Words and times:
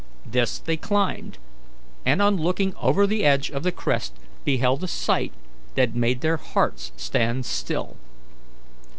This 0.25 0.57
they 0.57 0.77
climbed, 0.77 1.37
and 2.07 2.23
on 2.23 2.35
looking 2.37 2.73
over 2.77 3.05
the 3.05 3.23
edge 3.23 3.51
of 3.51 3.61
the 3.61 3.71
crest 3.71 4.13
beheld 4.43 4.83
a 4.83 4.87
sight 4.87 5.31
that 5.75 5.93
made 5.93 6.21
their 6.21 6.37
hearts 6.37 6.91
stand 6.97 7.45
still. 7.45 7.97